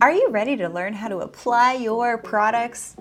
Are 0.00 0.12
you 0.12 0.28
ready 0.30 0.56
to 0.58 0.68
learn 0.68 0.92
how 0.92 1.08
to 1.08 1.18
apply 1.18 1.74
your 1.74 2.18
products? 2.18 2.94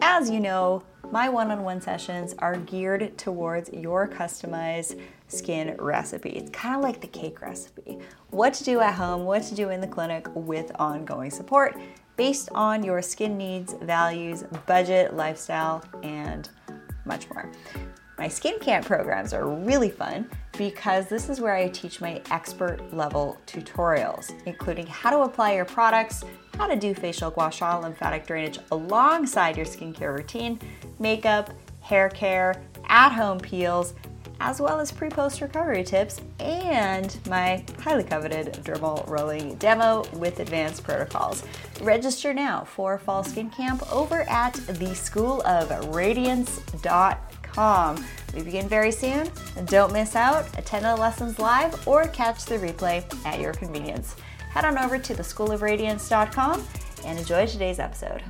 As 0.00 0.30
you 0.30 0.38
know, 0.38 0.84
my 1.10 1.28
one 1.28 1.50
on 1.50 1.64
one 1.64 1.80
sessions 1.80 2.32
are 2.38 2.54
geared 2.54 3.18
towards 3.18 3.72
your 3.72 4.06
customized 4.06 5.00
skin 5.26 5.74
recipe. 5.80 6.30
It's 6.30 6.52
kind 6.52 6.76
of 6.76 6.82
like 6.82 7.00
the 7.00 7.08
cake 7.08 7.42
recipe 7.42 7.98
what 8.30 8.54
to 8.54 8.62
do 8.62 8.78
at 8.78 8.94
home, 8.94 9.24
what 9.24 9.42
to 9.42 9.56
do 9.56 9.70
in 9.70 9.80
the 9.80 9.88
clinic 9.88 10.28
with 10.32 10.70
ongoing 10.78 11.32
support 11.32 11.76
based 12.16 12.50
on 12.54 12.84
your 12.84 13.02
skin 13.02 13.36
needs, 13.36 13.74
values, 13.82 14.44
budget, 14.64 15.16
lifestyle, 15.16 15.84
and 16.04 16.50
much 17.04 17.28
more. 17.30 17.50
My 18.16 18.28
skin 18.28 18.60
camp 18.60 18.86
programs 18.86 19.32
are 19.32 19.48
really 19.48 19.90
fun 19.90 20.30
because 20.56 21.08
this 21.08 21.28
is 21.28 21.40
where 21.40 21.54
I 21.54 21.68
teach 21.68 22.00
my 22.00 22.22
expert 22.30 22.94
level 22.94 23.38
tutorials, 23.44 24.32
including 24.46 24.86
how 24.86 25.10
to 25.10 25.22
apply 25.22 25.54
your 25.54 25.64
products, 25.64 26.22
how 26.56 26.66
to 26.66 26.76
do 26.76 26.94
facial 26.94 27.30
gua 27.30 27.50
sha 27.50 27.78
lymphatic 27.78 28.26
drainage 28.26 28.58
alongside 28.72 29.56
your 29.56 29.66
skincare 29.66 30.16
routine, 30.16 30.58
makeup, 30.98 31.50
hair 31.80 32.08
care, 32.08 32.54
at 32.88 33.10
home 33.10 33.38
peels, 33.38 33.94
as 34.40 34.60
well 34.60 34.80
as 34.80 34.90
pre 34.92 35.08
post 35.08 35.40
recovery 35.40 35.84
tips, 35.84 36.20
and 36.38 37.18
my 37.28 37.64
highly 37.80 38.04
coveted 38.04 38.52
dermal 38.64 39.08
rolling 39.08 39.54
demo 39.56 40.04
with 40.14 40.40
advanced 40.40 40.84
protocols. 40.84 41.44
Register 41.80 42.34
now 42.34 42.64
for 42.64 42.98
Fall 42.98 43.24
Skin 43.24 43.50
Camp 43.50 43.82
over 43.92 44.22
at 44.22 44.54
theschoolofradiance.com 44.54 47.18
com. 47.54 48.04
We 48.34 48.42
begin 48.42 48.68
very 48.68 48.90
soon. 48.90 49.30
Don't 49.66 49.92
miss 49.92 50.16
out. 50.16 50.46
Attend 50.58 50.84
the 50.84 50.96
lessons 50.96 51.38
live 51.38 51.86
or 51.86 52.08
catch 52.08 52.44
the 52.44 52.56
replay 52.56 53.04
at 53.24 53.40
your 53.40 53.52
convenience. 53.52 54.16
Head 54.54 54.66
on 54.66 54.78
over 54.78 55.00
to 55.00 55.14
theschoolofradiance.com 55.14 56.64
and 57.04 57.18
enjoy 57.18 57.44
today's 57.44 57.80
episode. 57.80 58.22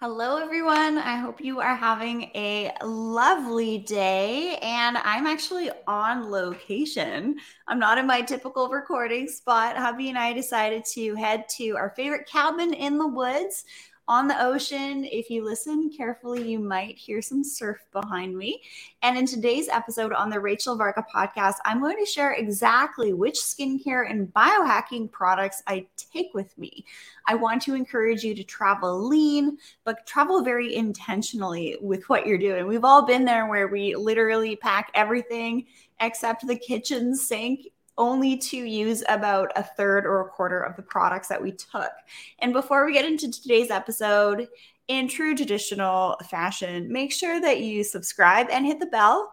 Hello, 0.00 0.38
everyone. 0.38 0.96
I 0.96 1.16
hope 1.16 1.42
you 1.42 1.60
are 1.60 1.76
having 1.76 2.30
a 2.34 2.72
lovely 2.82 3.80
day. 3.80 4.56
And 4.62 4.96
I'm 4.96 5.26
actually 5.26 5.70
on 5.86 6.30
location. 6.30 7.36
I'm 7.68 7.78
not 7.78 7.98
in 7.98 8.06
my 8.06 8.22
typical 8.22 8.70
recording 8.70 9.28
spot. 9.28 9.76
Hubby 9.76 10.08
and 10.08 10.16
I 10.16 10.32
decided 10.32 10.86
to 10.94 11.14
head 11.14 11.46
to 11.56 11.72
our 11.72 11.90
favorite 11.90 12.26
cabin 12.26 12.72
in 12.72 12.96
the 12.96 13.06
woods 13.06 13.66
on 14.10 14.26
the 14.26 14.44
ocean. 14.44 15.04
If 15.04 15.30
you 15.30 15.44
listen 15.44 15.88
carefully, 15.88 16.50
you 16.50 16.58
might 16.58 16.98
hear 16.98 17.22
some 17.22 17.44
surf 17.44 17.78
behind 17.92 18.36
me. 18.36 18.60
And 19.02 19.16
in 19.16 19.24
today's 19.24 19.68
episode 19.68 20.12
on 20.12 20.30
the 20.30 20.40
Rachel 20.40 20.74
Varga 20.74 21.04
podcast, 21.14 21.58
I'm 21.64 21.80
going 21.80 21.96
to 21.96 22.10
share 22.10 22.32
exactly 22.32 23.12
which 23.12 23.36
skincare 23.36 24.10
and 24.10 24.26
biohacking 24.34 25.12
products 25.12 25.62
I 25.68 25.86
take 25.96 26.34
with 26.34 26.58
me. 26.58 26.84
I 27.28 27.36
want 27.36 27.62
to 27.62 27.74
encourage 27.74 28.24
you 28.24 28.34
to 28.34 28.42
travel 28.42 29.06
lean, 29.06 29.58
but 29.84 30.04
travel 30.08 30.42
very 30.42 30.74
intentionally 30.74 31.76
with 31.80 32.08
what 32.08 32.26
you're 32.26 32.36
doing. 32.36 32.66
We've 32.66 32.84
all 32.84 33.06
been 33.06 33.24
there 33.24 33.46
where 33.46 33.68
we 33.68 33.94
literally 33.94 34.56
pack 34.56 34.90
everything 34.92 35.66
except 36.00 36.48
the 36.48 36.56
kitchen 36.56 37.14
sink 37.14 37.68
only 37.98 38.36
to 38.36 38.56
use 38.56 39.02
about 39.08 39.52
a 39.56 39.62
third 39.62 40.06
or 40.06 40.20
a 40.20 40.28
quarter 40.28 40.60
of 40.60 40.76
the 40.76 40.82
products 40.82 41.28
that 41.28 41.42
we 41.42 41.52
took. 41.52 41.92
And 42.38 42.52
before 42.52 42.86
we 42.86 42.92
get 42.92 43.04
into 43.04 43.30
today's 43.30 43.70
episode, 43.70 44.48
in 44.88 45.06
true 45.06 45.36
traditional 45.36 46.16
fashion, 46.28 46.92
make 46.92 47.12
sure 47.12 47.40
that 47.40 47.60
you 47.60 47.84
subscribe 47.84 48.48
and 48.50 48.66
hit 48.66 48.80
the 48.80 48.86
bell 48.86 49.32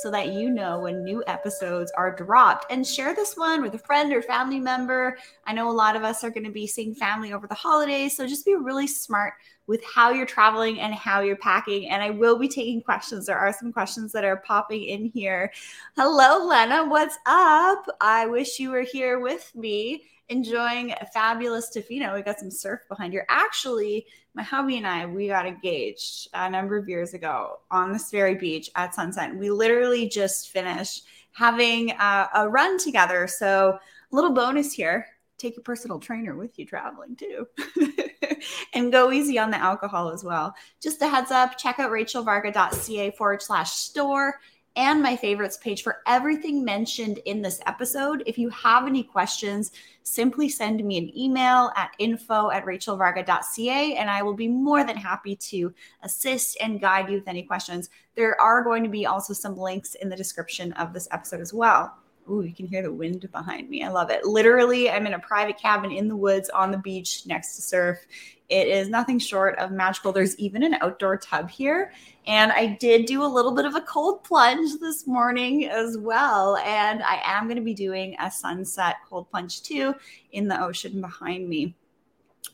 so 0.00 0.10
that 0.10 0.32
you 0.32 0.48
know 0.48 0.80
when 0.80 1.04
new 1.04 1.22
episodes 1.26 1.92
are 1.98 2.16
dropped. 2.16 2.64
And 2.72 2.86
share 2.86 3.14
this 3.14 3.36
one 3.36 3.60
with 3.60 3.74
a 3.74 3.78
friend 3.78 4.10
or 4.14 4.22
family 4.22 4.58
member. 4.58 5.18
I 5.46 5.52
know 5.52 5.70
a 5.70 5.72
lot 5.72 5.94
of 5.94 6.02
us 6.02 6.24
are 6.24 6.30
going 6.30 6.46
to 6.46 6.50
be 6.50 6.66
seeing 6.66 6.94
family 6.94 7.34
over 7.34 7.46
the 7.46 7.54
holidays, 7.54 8.16
so 8.16 8.26
just 8.26 8.46
be 8.46 8.54
really 8.54 8.86
smart 8.86 9.34
with 9.70 9.84
how 9.84 10.10
you're 10.10 10.26
traveling 10.26 10.80
and 10.80 10.92
how 10.92 11.20
you're 11.20 11.36
packing. 11.36 11.88
And 11.88 12.02
I 12.02 12.10
will 12.10 12.36
be 12.36 12.48
taking 12.48 12.82
questions. 12.82 13.26
There 13.26 13.38
are 13.38 13.52
some 13.52 13.72
questions 13.72 14.10
that 14.10 14.24
are 14.24 14.38
popping 14.38 14.82
in 14.82 15.04
here. 15.14 15.52
Hello, 15.96 16.44
Lena. 16.44 16.88
What's 16.88 17.16
up? 17.24 17.86
I 18.00 18.26
wish 18.26 18.58
you 18.58 18.72
were 18.72 18.82
here 18.82 19.20
with 19.20 19.52
me 19.54 20.02
enjoying 20.28 20.92
fabulous 21.14 21.70
Tofino. 21.70 22.12
We 22.12 22.22
got 22.22 22.40
some 22.40 22.50
surf 22.50 22.80
behind 22.88 23.12
here. 23.12 23.24
Actually, 23.28 24.06
my 24.34 24.42
hubby 24.42 24.76
and 24.76 24.88
I, 24.88 25.06
we 25.06 25.28
got 25.28 25.46
engaged 25.46 26.26
a 26.34 26.50
number 26.50 26.76
of 26.76 26.88
years 26.88 27.14
ago 27.14 27.60
on 27.70 27.92
this 27.92 28.10
very 28.10 28.34
beach 28.34 28.70
at 28.74 28.92
sunset. 28.92 29.36
We 29.36 29.52
literally 29.52 30.08
just 30.08 30.50
finished 30.50 31.04
having 31.30 31.92
a, 31.92 32.28
a 32.34 32.48
run 32.48 32.76
together. 32.76 33.28
So, 33.28 33.78
a 34.12 34.14
little 34.16 34.32
bonus 34.32 34.72
here 34.72 35.06
take 35.40 35.56
your 35.56 35.62
personal 35.62 35.98
trainer 35.98 36.36
with 36.36 36.58
you 36.58 36.66
traveling 36.66 37.16
too. 37.16 37.46
and 38.74 38.92
go 38.92 39.12
easy 39.12 39.38
on 39.38 39.50
the 39.50 39.56
alcohol 39.56 40.10
as 40.10 40.24
well. 40.24 40.54
Just 40.80 41.02
a 41.02 41.08
heads 41.08 41.30
up, 41.30 41.58
check 41.58 41.78
out 41.78 41.90
rachelvarga.ca 41.90 43.10
forward 43.12 43.42
slash 43.42 43.72
store 43.72 44.40
and 44.76 45.02
my 45.02 45.16
favorites 45.16 45.56
page 45.56 45.82
for 45.82 45.98
everything 46.06 46.64
mentioned 46.64 47.18
in 47.24 47.42
this 47.42 47.60
episode. 47.66 48.22
If 48.26 48.38
you 48.38 48.48
have 48.50 48.86
any 48.86 49.02
questions, 49.02 49.72
simply 50.04 50.48
send 50.48 50.82
me 50.84 50.96
an 50.98 51.16
email 51.18 51.72
at 51.76 51.92
info 51.98 52.50
at 52.50 52.64
rachelvarga.ca 52.64 53.96
and 53.96 54.08
I 54.08 54.22
will 54.22 54.34
be 54.34 54.48
more 54.48 54.84
than 54.84 54.96
happy 54.96 55.36
to 55.36 55.74
assist 56.02 56.56
and 56.60 56.80
guide 56.80 57.08
you 57.08 57.16
with 57.16 57.28
any 57.28 57.42
questions. 57.42 57.90
There 58.14 58.40
are 58.40 58.62
going 58.62 58.82
to 58.84 58.88
be 58.88 59.06
also 59.06 59.32
some 59.32 59.56
links 59.56 59.96
in 59.96 60.08
the 60.08 60.16
description 60.16 60.72
of 60.74 60.92
this 60.92 61.08
episode 61.10 61.40
as 61.40 61.52
well. 61.52 61.96
Ooh, 62.28 62.42
you 62.42 62.54
can 62.54 62.66
hear 62.66 62.82
the 62.82 62.92
wind 62.92 63.28
behind 63.32 63.68
me. 63.68 63.82
I 63.82 63.88
love 63.88 64.10
it. 64.10 64.24
Literally, 64.24 64.90
I'm 64.90 65.06
in 65.06 65.14
a 65.14 65.18
private 65.18 65.58
cabin 65.58 65.90
in 65.90 66.08
the 66.08 66.16
woods 66.16 66.48
on 66.50 66.70
the 66.70 66.78
beach 66.78 67.26
next 67.26 67.56
to 67.56 67.62
surf. 67.62 67.98
It 68.48 68.66
is 68.66 68.88
nothing 68.88 69.18
short 69.18 69.56
of 69.58 69.70
magical. 69.70 70.12
There's 70.12 70.36
even 70.38 70.64
an 70.64 70.74
outdoor 70.80 71.16
tub 71.16 71.48
here. 71.48 71.92
And 72.26 72.50
I 72.50 72.76
did 72.80 73.06
do 73.06 73.22
a 73.22 73.26
little 73.26 73.52
bit 73.52 73.64
of 73.64 73.76
a 73.76 73.80
cold 73.80 74.24
plunge 74.24 74.78
this 74.80 75.06
morning 75.06 75.66
as 75.66 75.96
well. 75.96 76.56
And 76.58 77.02
I 77.02 77.20
am 77.24 77.44
going 77.44 77.56
to 77.56 77.62
be 77.62 77.74
doing 77.74 78.16
a 78.20 78.30
sunset 78.30 78.96
cold 79.08 79.30
plunge 79.30 79.62
too 79.62 79.94
in 80.32 80.48
the 80.48 80.60
ocean 80.60 81.00
behind 81.00 81.48
me. 81.48 81.76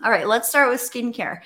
All 0.05 0.11
right, 0.11 0.27
let's 0.27 0.49
start 0.49 0.71
with 0.71 0.81
skincare. 0.81 1.41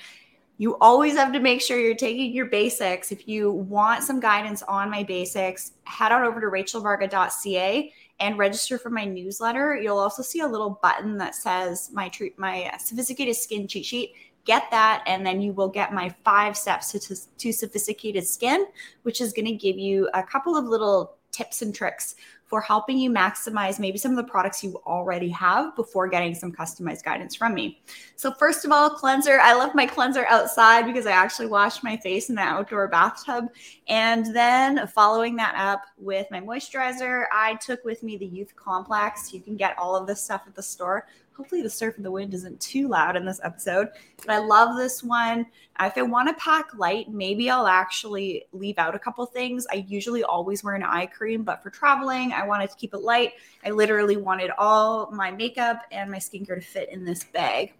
You 0.57 0.77
always 0.79 1.15
have 1.15 1.31
to 1.33 1.39
make 1.39 1.61
sure 1.61 1.79
you're 1.79 1.95
taking 1.95 2.33
your 2.33 2.45
basics. 2.45 3.11
If 3.11 3.27
you 3.27 3.51
want 3.51 4.03
some 4.03 4.19
guidance 4.19 4.61
on 4.63 4.91
my 4.91 5.01
basics, 5.01 5.71
head 5.85 6.11
on 6.11 6.23
over 6.23 6.39
to 6.41 6.47
rachelvarga.ca 6.47 7.93
and 8.21 8.37
register 8.37 8.77
for 8.77 8.89
my 8.89 9.03
newsletter, 9.03 9.75
you'll 9.75 9.97
also 9.97 10.21
see 10.21 10.39
a 10.39 10.47
little 10.47 10.79
button 10.81 11.17
that 11.17 11.35
says 11.35 11.89
my 11.91 12.07
treat 12.07 12.37
my 12.39 12.71
sophisticated 12.79 13.35
skin 13.35 13.67
cheat 13.67 13.85
sheet. 13.85 14.13
Get 14.45 14.63
that, 14.71 15.03
and 15.05 15.25
then 15.25 15.41
you 15.41 15.53
will 15.53 15.67
get 15.67 15.93
my 15.93 16.13
five 16.23 16.55
steps 16.57 16.91
to, 16.91 16.99
to, 16.99 17.15
to 17.37 17.51
sophisticated 17.51 18.25
skin, 18.25 18.65
which 19.03 19.21
is 19.21 19.33
going 19.33 19.45
to 19.45 19.53
give 19.53 19.77
you 19.77 20.09
a 20.13 20.23
couple 20.23 20.55
of 20.55 20.65
little 20.65 21.17
tips 21.31 21.61
and 21.61 21.73
tricks 21.73 22.15
for 22.51 22.59
helping 22.59 22.99
you 22.99 23.09
maximize 23.09 23.79
maybe 23.79 23.97
some 23.97 24.11
of 24.11 24.17
the 24.17 24.29
products 24.29 24.61
you 24.61 24.75
already 24.85 25.29
have 25.29 25.73
before 25.77 26.09
getting 26.09 26.35
some 26.35 26.51
customized 26.51 27.01
guidance 27.01 27.33
from 27.33 27.53
me. 27.53 27.81
So, 28.17 28.33
first 28.33 28.65
of 28.65 28.73
all, 28.73 28.89
cleanser. 28.89 29.39
I 29.39 29.55
left 29.55 29.73
my 29.73 29.87
cleanser 29.87 30.25
outside 30.27 30.85
because 30.85 31.07
I 31.07 31.13
actually 31.13 31.47
washed 31.47 31.81
my 31.81 31.95
face 31.95 32.27
in 32.27 32.35
the 32.35 32.41
outdoor 32.41 32.89
bathtub. 32.89 33.45
And 33.87 34.35
then, 34.35 34.85
following 34.87 35.37
that 35.37 35.55
up 35.55 35.83
with 35.97 36.27
my 36.29 36.41
moisturizer, 36.41 37.23
I 37.31 37.55
took 37.55 37.85
with 37.85 38.03
me 38.03 38.17
the 38.17 38.25
Youth 38.25 38.53
Complex. 38.57 39.33
You 39.33 39.39
can 39.39 39.55
get 39.55 39.79
all 39.79 39.95
of 39.95 40.05
this 40.05 40.21
stuff 40.21 40.43
at 40.45 40.53
the 40.53 40.61
store 40.61 41.07
hopefully 41.41 41.63
the 41.63 41.69
surf 41.69 41.95
and 41.95 42.05
the 42.05 42.11
wind 42.11 42.35
isn't 42.35 42.61
too 42.61 42.87
loud 42.87 43.15
in 43.15 43.25
this 43.25 43.41
episode. 43.43 43.87
But 44.17 44.29
I 44.29 44.37
love 44.37 44.77
this 44.77 45.01
one. 45.01 45.47
If 45.81 45.97
I 45.97 46.03
want 46.03 46.27
to 46.27 46.35
pack 46.35 46.67
light, 46.75 47.09
maybe 47.09 47.49
I'll 47.49 47.65
actually 47.65 48.45
leave 48.51 48.77
out 48.77 48.93
a 48.93 48.99
couple 48.99 49.25
things. 49.25 49.65
I 49.71 49.83
usually 49.87 50.23
always 50.23 50.63
wear 50.63 50.75
an 50.75 50.83
eye 50.83 51.07
cream, 51.07 51.41
but 51.41 51.63
for 51.63 51.71
traveling, 51.71 52.31
I 52.31 52.45
wanted 52.45 52.69
to 52.69 52.75
keep 52.75 52.93
it 52.93 52.99
light. 52.99 53.31
I 53.65 53.71
literally 53.71 54.17
wanted 54.17 54.51
all 54.59 55.09
my 55.09 55.31
makeup 55.31 55.81
and 55.91 56.11
my 56.11 56.19
skincare 56.19 56.53
to 56.53 56.61
fit 56.61 56.89
in 56.91 57.03
this 57.03 57.23
bag. 57.23 57.73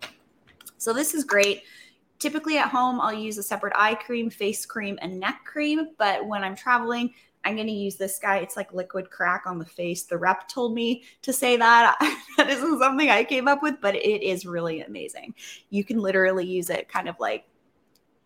So 0.79 0.91
this 0.91 1.13
is 1.13 1.23
great. 1.23 1.61
Typically 2.17 2.57
at 2.57 2.69
home, 2.69 2.99
I'll 2.99 3.13
use 3.13 3.37
a 3.37 3.43
separate 3.43 3.73
eye 3.75 3.93
cream, 3.93 4.31
face 4.31 4.65
cream, 4.65 4.97
and 5.03 5.19
neck 5.19 5.41
cream. 5.45 5.89
But 5.99 6.25
when 6.25 6.43
I'm 6.43 6.55
traveling, 6.55 7.13
I'm 7.43 7.55
going 7.55 7.67
to 7.67 7.73
use 7.73 7.95
this 7.95 8.19
guy. 8.19 8.37
It's 8.37 8.55
like 8.55 8.73
liquid 8.73 9.09
crack 9.09 9.43
on 9.45 9.59
the 9.59 9.65
face. 9.65 10.03
The 10.03 10.17
rep 10.17 10.47
told 10.47 10.73
me 10.73 11.03
to 11.23 11.33
say 11.33 11.57
that. 11.57 11.97
that 12.37 12.49
isn't 12.49 12.79
something 12.79 13.09
I 13.09 13.23
came 13.23 13.47
up 13.47 13.63
with, 13.63 13.81
but 13.81 13.95
it 13.95 14.23
is 14.23 14.45
really 14.45 14.81
amazing. 14.81 15.33
You 15.69 15.83
can 15.83 15.99
literally 15.99 16.45
use 16.45 16.69
it 16.69 16.87
kind 16.87 17.09
of 17.09 17.19
like 17.19 17.45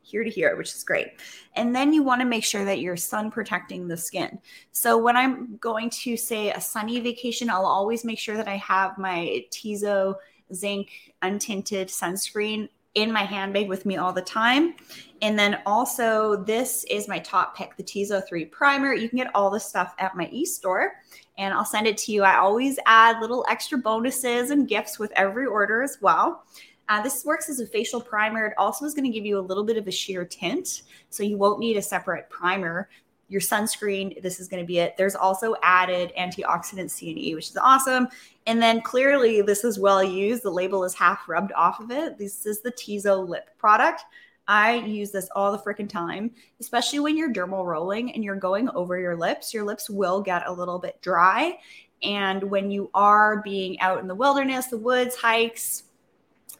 here 0.01 0.23
to 0.23 0.29
here, 0.29 0.55
which 0.55 0.73
is 0.73 0.83
great. 0.83 1.07
And 1.55 1.75
then 1.75 1.91
you 1.91 2.03
want 2.03 2.21
to 2.21 2.27
make 2.27 2.43
sure 2.43 2.63
that 2.63 2.79
you're 2.79 2.97
sun 2.97 3.31
protecting 3.31 3.87
the 3.87 3.97
skin. 3.97 4.39
So 4.71 4.97
when 4.97 5.17
I'm 5.17 5.57
going 5.57 5.89
to 5.89 6.15
say 6.15 6.51
a 6.51 6.61
sunny 6.61 6.99
vacation, 6.99 7.49
I'll 7.49 7.65
always 7.65 8.05
make 8.05 8.19
sure 8.19 8.37
that 8.37 8.47
I 8.47 8.57
have 8.57 8.97
my 8.97 9.45
Tizo 9.51 10.15
zinc 10.53 10.91
untinted 11.23 11.87
sunscreen 11.87 12.69
in 12.95 13.11
my 13.11 13.23
handbag 13.23 13.67
with 13.67 13.85
me 13.85 13.97
all 13.97 14.11
the 14.11 14.21
time. 14.21 14.75
And 15.21 15.37
then 15.37 15.59
also, 15.65 16.43
this 16.43 16.85
is 16.89 17.07
my 17.07 17.19
top 17.19 17.55
pick, 17.55 17.75
the 17.77 17.83
Tizo 17.83 18.25
3 18.27 18.45
primer. 18.45 18.93
You 18.93 19.09
can 19.09 19.17
get 19.17 19.31
all 19.35 19.49
this 19.49 19.65
stuff 19.65 19.93
at 19.99 20.15
my 20.15 20.27
e-store 20.31 20.93
and 21.37 21.53
I'll 21.53 21.65
send 21.65 21.87
it 21.87 21.97
to 21.99 22.11
you. 22.11 22.23
I 22.23 22.37
always 22.37 22.79
add 22.85 23.21
little 23.21 23.45
extra 23.49 23.77
bonuses 23.77 24.49
and 24.49 24.67
gifts 24.67 24.97
with 24.97 25.11
every 25.15 25.45
order 25.45 25.83
as 25.83 25.97
well. 26.01 26.45
Uh, 26.87 27.01
this 27.01 27.25
works 27.25 27.49
as 27.49 27.59
a 27.59 27.67
facial 27.67 27.99
primer. 27.99 28.45
It 28.45 28.53
also 28.57 28.85
is 28.85 28.93
going 28.93 29.05
to 29.05 29.11
give 29.11 29.25
you 29.25 29.39
a 29.39 29.41
little 29.41 29.63
bit 29.63 29.77
of 29.77 29.87
a 29.87 29.91
sheer 29.91 30.23
tint. 30.23 30.83
So 31.09 31.23
you 31.23 31.37
won't 31.37 31.59
need 31.59 31.77
a 31.77 31.81
separate 31.81 32.29
primer. 32.29 32.89
Your 33.27 33.41
sunscreen, 33.41 34.21
this 34.21 34.39
is 34.39 34.47
going 34.47 34.61
to 34.61 34.67
be 34.67 34.79
it. 34.79 34.95
There's 34.97 35.15
also 35.15 35.55
added 35.63 36.13
antioxidant 36.17 36.91
C 36.91 37.09
and 37.09 37.19
E, 37.19 37.35
which 37.35 37.49
is 37.49 37.57
awesome. 37.57 38.07
And 38.45 38.61
then 38.61 38.81
clearly, 38.81 39.41
this 39.41 39.63
is 39.63 39.79
well 39.79 40.03
used. 40.03 40.43
The 40.43 40.51
label 40.51 40.83
is 40.83 40.93
half 40.93 41.27
rubbed 41.27 41.51
off 41.53 41.79
of 41.79 41.89
it. 41.89 42.17
This 42.17 42.45
is 42.45 42.61
the 42.61 42.71
Tizo 42.71 43.27
lip 43.27 43.49
product. 43.57 44.03
I 44.47 44.75
use 44.75 45.09
this 45.09 45.27
all 45.35 45.51
the 45.51 45.57
freaking 45.57 45.89
time, 45.89 46.29
especially 46.59 46.99
when 46.99 47.17
you're 47.17 47.33
dermal 47.33 47.65
rolling 47.65 48.13
and 48.13 48.23
you're 48.23 48.35
going 48.35 48.69
over 48.69 48.99
your 48.99 49.15
lips. 49.15 49.53
Your 49.53 49.63
lips 49.63 49.89
will 49.89 50.21
get 50.21 50.45
a 50.45 50.53
little 50.53 50.77
bit 50.77 51.01
dry. 51.01 51.57
And 52.03 52.43
when 52.43 52.69
you 52.69 52.91
are 52.93 53.41
being 53.41 53.79
out 53.79 53.99
in 53.99 54.07
the 54.07 54.13
wilderness, 54.13 54.67
the 54.67 54.77
woods, 54.77 55.15
hikes, 55.15 55.83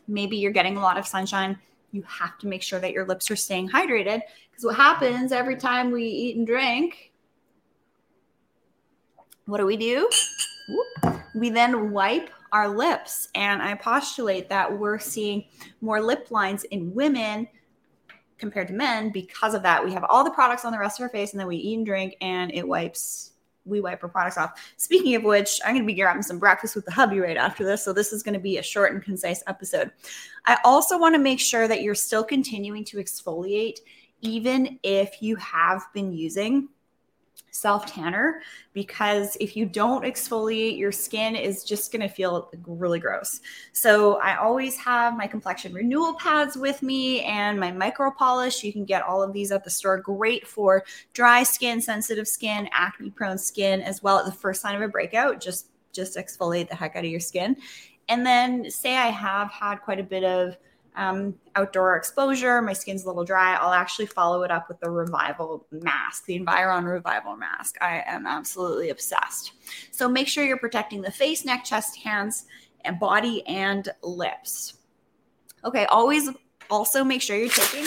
maybe 0.07 0.37
you're 0.37 0.51
getting 0.51 0.77
a 0.77 0.81
lot 0.81 0.97
of 0.97 1.05
sunshine, 1.05 1.59
you 1.95 2.03
have 2.03 2.37
to 2.39 2.47
make 2.47 2.61
sure 2.61 2.79
that 2.79 2.91
your 2.91 3.05
lips 3.05 3.31
are 3.31 3.35
staying 3.35 3.69
hydrated. 3.69 4.21
Because 4.51 4.65
what 4.65 4.75
happens 4.75 5.31
every 5.31 5.55
time 5.55 5.91
we 5.91 6.03
eat 6.03 6.35
and 6.35 6.45
drink, 6.45 7.11
what 9.45 9.59
do 9.59 9.65
we 9.65 9.77
do? 9.77 10.09
We 11.35 11.49
then 11.49 11.91
wipe 11.91 12.29
our 12.51 12.67
lips. 12.67 13.29
And 13.35 13.61
I 13.61 13.75
postulate 13.75 14.49
that 14.49 14.77
we're 14.77 14.99
seeing 14.99 15.45
more 15.81 16.01
lip 16.01 16.31
lines 16.31 16.63
in 16.65 16.93
women 16.93 17.47
compared 18.37 18.67
to 18.67 18.73
men 18.73 19.11
because 19.11 19.53
of 19.53 19.63
that. 19.63 19.83
We 19.83 19.93
have 19.93 20.05
all 20.09 20.23
the 20.23 20.31
products 20.31 20.65
on 20.65 20.71
the 20.71 20.79
rest 20.79 20.99
of 20.99 21.03
our 21.03 21.09
face 21.09 21.31
and 21.31 21.39
then 21.39 21.47
we 21.47 21.57
eat 21.57 21.77
and 21.77 21.85
drink 21.85 22.17
and 22.21 22.53
it 22.53 22.67
wipes 22.67 23.31
we 23.65 23.81
wipe 23.81 24.03
our 24.03 24.09
products 24.09 24.37
off. 24.37 24.73
Speaking 24.77 25.15
of 25.15 25.23
which, 25.23 25.59
I'm 25.65 25.73
going 25.73 25.83
to 25.83 25.87
be 25.87 25.99
grabbing 25.99 26.21
some 26.21 26.39
breakfast 26.39 26.75
with 26.75 26.85
the 26.85 26.91
hubby 26.91 27.19
right 27.19 27.37
after 27.37 27.65
this. 27.65 27.83
So 27.83 27.93
this 27.93 28.13
is 28.13 28.23
going 28.23 28.33
to 28.35 28.39
be 28.39 28.57
a 28.57 28.63
short 28.63 28.93
and 28.93 29.03
concise 29.03 29.43
episode. 29.47 29.91
I 30.45 30.57
also 30.63 30.97
want 30.97 31.15
to 31.15 31.19
make 31.19 31.39
sure 31.39 31.67
that 31.67 31.81
you're 31.81 31.95
still 31.95 32.23
continuing 32.23 32.83
to 32.85 32.97
exfoliate 32.97 33.79
even 34.21 34.79
if 34.81 35.21
you 35.21 35.35
have 35.35 35.83
been 35.93 36.11
using 36.11 36.69
self 37.51 37.85
tanner 37.85 38.41
because 38.73 39.37
if 39.39 39.55
you 39.55 39.65
don't 39.65 40.03
exfoliate, 40.03 40.77
your 40.77 40.91
skin 40.91 41.35
is 41.35 41.63
just 41.63 41.91
going 41.91 42.01
to 42.01 42.09
feel 42.09 42.51
really 42.67 42.99
gross. 42.99 43.39
So 43.71 44.19
I 44.19 44.35
always 44.35 44.77
have 44.77 45.15
my 45.17 45.25
complexion 45.25 45.73
renewal 45.73 46.15
pads 46.15 46.57
with 46.57 46.83
me 46.83 47.21
and 47.21 47.59
my 47.59 47.71
micro 47.71 48.11
polish. 48.11 48.63
You 48.63 48.73
can 48.73 48.85
get 48.85 49.03
all 49.03 49.23
of 49.23 49.33
these 49.33 49.51
at 49.51 49.63
the 49.63 49.69
store. 49.69 49.97
Great 49.97 50.45
for 50.47 50.83
dry 51.13 51.43
skin, 51.43 51.81
sensitive 51.81 52.27
skin, 52.27 52.67
acne 52.71 53.09
prone 53.09 53.37
skin, 53.37 53.81
as 53.81 54.03
well 54.03 54.19
at 54.19 54.25
the 54.25 54.31
first 54.31 54.61
sign 54.61 54.75
of 54.75 54.81
a 54.81 54.87
breakout. 54.87 55.39
Just 55.39 55.67
just 55.93 56.17
exfoliate 56.17 56.67
the 56.67 56.75
heck 56.75 56.95
out 56.95 57.05
of 57.05 57.09
your 57.09 57.21
skin. 57.21 57.55
And 58.09 58.25
then 58.25 58.69
say 58.69 58.97
I 58.97 59.07
have 59.07 59.49
had 59.49 59.77
quite 59.77 59.99
a 59.99 60.03
bit 60.03 60.23
of 60.23 60.57
um, 60.95 61.35
outdoor 61.55 61.95
exposure, 61.95 62.61
my 62.61 62.73
skin's 62.73 63.03
a 63.03 63.07
little 63.07 63.23
dry, 63.23 63.55
I'll 63.55 63.73
actually 63.73 64.05
follow 64.07 64.43
it 64.43 64.51
up 64.51 64.67
with 64.67 64.79
the 64.79 64.89
Revival 64.89 65.67
mask, 65.71 66.25
the 66.25 66.35
Environ 66.35 66.85
Revival 66.85 67.35
mask. 67.35 67.75
I 67.81 68.03
am 68.05 68.25
absolutely 68.25 68.89
obsessed. 68.89 69.53
So 69.91 70.07
make 70.07 70.27
sure 70.27 70.45
you're 70.45 70.57
protecting 70.57 71.01
the 71.01 71.11
face, 71.11 71.45
neck, 71.45 71.63
chest, 71.63 71.97
hands, 71.97 72.45
and 72.83 72.99
body 72.99 73.45
and 73.47 73.89
lips. 74.03 74.75
Okay, 75.63 75.85
always 75.85 76.29
also 76.69 77.03
make 77.03 77.21
sure 77.21 77.37
you're 77.37 77.49
taking 77.49 77.85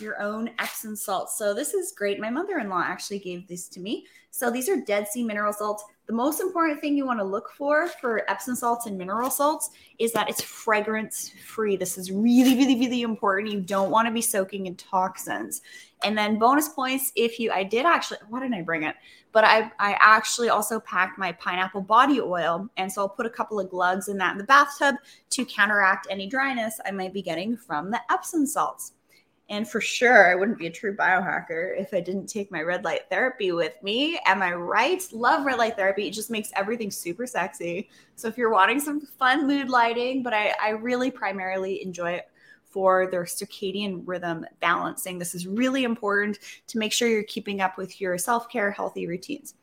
your 0.00 0.20
own 0.20 0.50
Epsom 0.58 0.96
salts. 0.96 1.36
So 1.36 1.52
this 1.52 1.74
is 1.74 1.92
great. 1.92 2.20
My 2.20 2.30
mother-in-law 2.30 2.82
actually 2.86 3.18
gave 3.18 3.46
this 3.48 3.68
to 3.68 3.80
me. 3.80 4.06
So 4.30 4.50
these 4.50 4.68
are 4.68 4.76
Dead 4.76 5.08
Sea 5.08 5.24
mineral 5.24 5.52
salts. 5.52 5.84
The 6.08 6.14
most 6.14 6.40
important 6.40 6.80
thing 6.80 6.96
you 6.96 7.04
want 7.04 7.20
to 7.20 7.24
look 7.24 7.50
for 7.50 7.86
for 7.86 8.28
Epsom 8.30 8.56
salts 8.56 8.86
and 8.86 8.96
mineral 8.96 9.28
salts 9.30 9.68
is 9.98 10.10
that 10.12 10.30
it's 10.30 10.40
fragrance 10.42 11.30
free. 11.46 11.76
This 11.76 11.98
is 11.98 12.10
really, 12.10 12.56
really, 12.56 12.76
really 12.76 13.02
important. 13.02 13.52
You 13.52 13.60
don't 13.60 13.90
want 13.90 14.08
to 14.08 14.12
be 14.14 14.22
soaking 14.22 14.64
in 14.64 14.74
toxins. 14.76 15.60
And 16.02 16.16
then 16.16 16.38
bonus 16.38 16.70
points 16.70 17.12
if 17.14 17.38
you, 17.38 17.52
I 17.52 17.62
did 17.62 17.84
actually, 17.84 18.20
why 18.30 18.40
didn't 18.40 18.54
I 18.54 18.62
bring 18.62 18.84
it? 18.84 18.96
But 19.32 19.44
I, 19.44 19.70
I 19.78 19.98
actually 20.00 20.48
also 20.48 20.80
packed 20.80 21.18
my 21.18 21.32
pineapple 21.32 21.82
body 21.82 22.22
oil. 22.22 22.66
And 22.78 22.90
so 22.90 23.02
I'll 23.02 23.08
put 23.10 23.26
a 23.26 23.30
couple 23.30 23.60
of 23.60 23.68
glugs 23.68 24.08
in 24.08 24.16
that 24.16 24.32
in 24.32 24.38
the 24.38 24.44
bathtub 24.44 24.94
to 25.28 25.44
counteract 25.44 26.06
any 26.08 26.26
dryness 26.26 26.80
I 26.86 26.90
might 26.90 27.12
be 27.12 27.20
getting 27.20 27.54
from 27.54 27.90
the 27.90 28.00
Epsom 28.10 28.46
salts. 28.46 28.94
And 29.50 29.68
for 29.68 29.80
sure, 29.80 30.30
I 30.30 30.34
wouldn't 30.34 30.58
be 30.58 30.66
a 30.66 30.70
true 30.70 30.94
biohacker 30.94 31.78
if 31.80 31.94
I 31.94 32.00
didn't 32.00 32.26
take 32.26 32.52
my 32.52 32.60
red 32.60 32.84
light 32.84 33.08
therapy 33.08 33.52
with 33.52 33.82
me. 33.82 34.20
Am 34.26 34.42
I 34.42 34.52
right? 34.52 35.02
Love 35.10 35.46
red 35.46 35.58
light 35.58 35.76
therapy. 35.76 36.06
It 36.06 36.12
just 36.12 36.30
makes 36.30 36.52
everything 36.54 36.90
super 36.90 37.26
sexy. 37.26 37.88
So 38.14 38.28
if 38.28 38.36
you're 38.36 38.52
wanting 38.52 38.78
some 38.78 39.00
fun 39.00 39.46
mood 39.46 39.70
lighting, 39.70 40.22
but 40.22 40.34
I, 40.34 40.54
I 40.62 40.70
really 40.70 41.10
primarily 41.10 41.82
enjoy 41.82 42.12
it 42.12 42.28
for 42.66 43.10
their 43.10 43.24
circadian 43.24 44.02
rhythm 44.04 44.44
balancing. 44.60 45.18
This 45.18 45.34
is 45.34 45.46
really 45.46 45.84
important 45.84 46.38
to 46.66 46.78
make 46.78 46.92
sure 46.92 47.08
you're 47.08 47.22
keeping 47.22 47.62
up 47.62 47.78
with 47.78 48.02
your 48.02 48.18
self 48.18 48.50
care, 48.50 48.70
healthy 48.70 49.06
routines. 49.06 49.54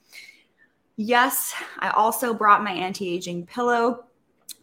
Yes, 0.97 1.53
I 1.79 1.89
also 1.89 2.33
brought 2.33 2.63
my 2.63 2.71
anti 2.71 3.07
aging 3.09 3.45
pillow 3.45 4.05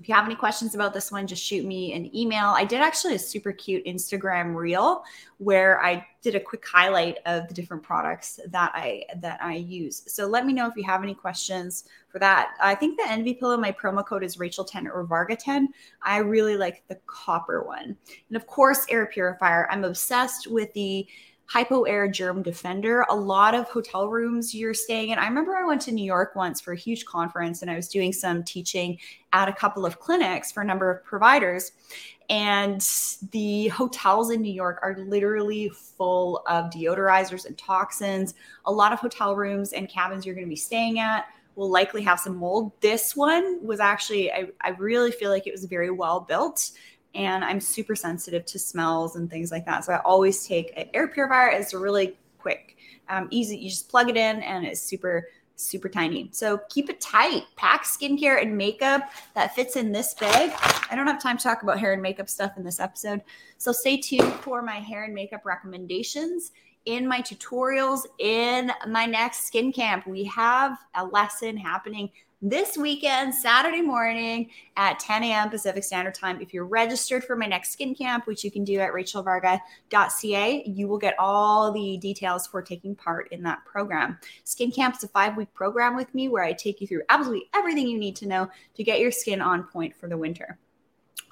if 0.03 0.09
you 0.09 0.17
have 0.17 0.25
any 0.25 0.35
questions 0.35 0.75
about 0.75 0.93
this 0.93 1.13
one, 1.13 1.29
just 1.29 1.45
shoot 1.45 1.65
me 1.65 1.93
an 1.93 2.15
email. 2.15 2.47
I 2.47 2.65
did 2.65 2.81
actually 2.81 3.15
a 3.15 3.19
super 3.21 3.53
cute 3.53 3.85
Instagram 3.85 4.57
reel 4.57 5.05
where 5.39 5.81
I 5.81 6.05
did 6.23 6.35
a 6.35 6.41
quick 6.41 6.67
highlight 6.67 7.19
of 7.25 7.47
the 7.47 7.55
different 7.55 7.85
products 7.85 8.41
that 8.49 8.73
I 8.75 9.05
that 9.19 9.41
I 9.41 9.55
use. 9.55 10.03
So 10.09 10.27
let 10.27 10.45
me 10.45 10.53
know 10.53 10.67
if 10.67 10.75
you 10.75 10.83
have 10.83 11.05
any 11.05 11.15
questions 11.15 11.85
for 12.09 12.19
that. 12.19 12.57
I 12.61 12.75
think 12.75 12.99
the 12.99 13.09
Envy 13.09 13.35
Pillow, 13.35 13.57
my 13.57 13.71
promo 13.71 14.05
code 14.05 14.25
is 14.25 14.41
Rachel 14.41 14.65
10 14.65 14.89
or 14.89 15.05
Varga 15.05 15.37
10. 15.37 15.69
I 16.03 16.17
really 16.17 16.57
like 16.57 16.83
the 16.89 16.99
copper 17.07 17.63
one. 17.63 17.97
And 18.29 18.37
of 18.37 18.45
course, 18.49 18.85
air 18.89 19.07
purifier. 19.07 19.69
I'm 19.71 19.85
obsessed 19.85 20.49
with 20.49 20.73
the 20.73 21.07
HypoAir 21.53 22.11
Germ 22.11 22.43
Defender. 22.43 23.05
A 23.11 23.15
lot 23.15 23.55
of 23.55 23.69
hotel 23.69 24.09
rooms 24.09 24.55
you're 24.55 24.73
staying 24.73 25.11
in. 25.11 25.19
I 25.19 25.27
remember 25.27 25.55
I 25.55 25.65
went 25.65 25.83
to 25.83 25.93
New 25.93 26.05
York 26.05 26.35
once 26.35 26.61
for 26.61 26.73
a 26.73 26.77
huge 26.77 27.05
conference 27.05 27.61
and 27.61 27.71
I 27.71 27.77
was 27.77 27.89
doing 27.89 28.13
some 28.13 28.43
teaching 28.43 28.99
at 29.35 29.49
a 29.49 29.53
couple 29.53 29.85
of 29.85 30.01
clinics 30.01 30.51
for 30.51 30.63
a 30.63 30.65
number 30.65 30.91
of 30.91 31.05
providers. 31.05 31.73
And 32.31 32.81
the 33.33 33.69
hotels 33.69 34.31
in 34.31 34.41
New 34.41 34.53
York 34.53 34.79
are 34.83 34.97
literally 34.99 35.69
full 35.69 36.43
of 36.47 36.71
deodorizers 36.71 37.45
and 37.45 37.59
toxins. 37.59 38.33
A 38.65 38.73
lot 38.73 38.93
of 38.93 39.01
hotel 39.01 39.37
rooms 39.37 39.75
and 39.75 39.89
cabins 39.89 40.25
you're 40.25 40.35
going 40.35 40.47
to 40.47 40.51
be 40.51 40.57
staying 40.57 41.01
at 41.01 41.27
will 41.55 41.71
likely 41.71 42.01
have 42.03 42.19
some 42.19 42.37
mold. 42.37 42.73
This 42.81 43.15
one 43.15 43.59
was 43.63 43.79
actually, 43.79 44.33
I, 44.33 44.47
I 44.63 44.71
really 44.71 45.11
feel 45.11 45.31
like 45.31 45.47
it 45.47 45.53
was 45.53 45.67
very 45.67 45.91
well 45.91 46.21
built 46.21 46.71
and 47.15 47.45
I'm 47.45 47.61
super 47.61 47.95
sensitive 47.95 48.45
to 48.47 48.59
smells 48.59 49.17
and 49.17 49.31
things 49.31 49.51
like 49.51 49.67
that. 49.67 49.85
So 49.85 49.93
I 49.93 49.99
always 49.99 50.47
take 50.47 50.73
an 50.77 50.89
air 50.95 51.09
purifier. 51.09 51.49
It's 51.49 51.75
really 51.75 52.17
quick, 52.39 52.77
um, 53.09 53.29
easy. 53.31 53.57
You 53.57 53.69
just 53.69 53.89
plug 53.89 54.09
it 54.09 54.17
in, 54.17 54.43
and 54.43 54.65
it's 54.65 54.81
super 54.81 55.27
super 55.57 55.89
tiny. 55.89 56.29
So 56.33 56.59
keep 56.69 56.91
it 56.91 57.01
tight. 57.01 57.45
Pack 57.57 57.85
skincare 57.85 58.43
and 58.43 58.57
makeup 58.57 59.11
that 59.35 59.55
fits 59.55 59.77
in 59.77 59.93
this 59.93 60.15
bag. 60.15 60.51
I 60.91 60.97
don't 60.97 61.07
have 61.07 61.23
time 61.23 61.37
to 61.37 61.43
talk 61.43 61.63
about 61.63 61.79
hair 61.79 61.93
and 61.93 62.03
makeup 62.03 62.29
stuff 62.29 62.57
in 62.57 62.65
this 62.65 62.81
episode. 62.81 63.23
So 63.59 63.71
stay 63.71 63.97
tuned 63.99 64.33
for 64.35 64.63
my 64.63 64.77
hair 64.77 65.05
and 65.05 65.15
makeup 65.15 65.45
recommendations 65.45 66.53
in 66.87 67.07
my 67.07 67.21
tutorials 67.21 68.01
in 68.19 68.73
my 68.89 69.07
next 69.07 69.47
skin 69.47 69.73
camp. 69.73 70.07
We 70.07 70.25
have 70.25 70.79
a 70.95 71.05
lesson 71.05 71.57
happening 71.57 72.11
this 72.43 72.77
weekend, 72.77 73.33
Saturday 73.33 73.81
morning 73.81 74.51
at 74.77 74.99
10 74.99 75.23
a.m. 75.23 75.49
Pacific 75.49 75.85
Standard 75.85 76.15
Time. 76.15 76.41
If 76.41 76.53
you're 76.53 76.67
registered 76.67 77.23
for 77.23 77.37
my 77.37 77.47
next 77.47 77.71
skin 77.71 77.95
camp, 77.95 78.27
which 78.27 78.43
you 78.43 78.51
can 78.51 78.65
do 78.65 78.81
at 78.81 78.93
rachelvarga.ca, 78.93 80.65
you 80.67 80.89
will 80.89 80.99
get 80.99 81.15
all 81.21 81.71
the 81.71 81.97
details 81.99 82.49
for 82.49 82.61
taking 82.61 82.97
part 82.97 83.31
in 83.31 83.45
that 83.45 83.65
program. 83.65 84.19
Skin 84.43 84.73
camp 84.73 84.97
is 84.97 85.05
a 85.05 85.09
five 85.09 85.37
week 85.37 85.55
program 85.55 85.95
with 85.95 86.13
me 86.17 86.29
where 86.29 86.43
I 86.43 86.53
take 86.53 86.81
you 86.81 86.89
through 86.89 87.03
absolutely 87.09 87.49
everything 87.55 87.87
you 87.87 87.99
need 87.99 88.17
to 88.17 88.27
know 88.27 88.51
to 88.75 88.83
get 88.83 88.99
your 88.99 89.13
skin 89.13 89.41
on 89.41 89.63
point 89.63 89.95
for 89.95 90.09
the 90.09 90.19
winter. 90.19 90.59